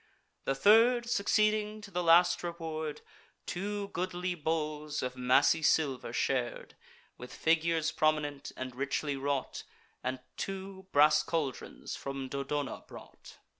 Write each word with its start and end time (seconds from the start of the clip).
The 0.45 0.55
third, 0.55 1.07
succeeding 1.07 1.79
to 1.81 1.91
the 1.91 2.01
last 2.01 2.41
reward, 2.41 3.01
Two 3.45 3.89
goodly 3.89 4.33
bowls 4.33 5.03
of 5.03 5.15
massy 5.15 5.61
silver 5.61 6.11
shar'd, 6.11 6.75
With 7.19 7.31
figures 7.31 7.91
prominent, 7.91 8.51
and 8.57 8.75
richly 8.75 9.15
wrought, 9.15 9.61
And 10.03 10.19
two 10.37 10.87
brass 10.91 11.21
caldrons 11.21 11.95
from 11.95 12.29
Dodona 12.29 12.83
brought. 12.87 13.37